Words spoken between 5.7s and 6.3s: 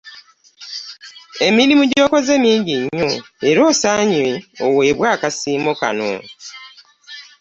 kano.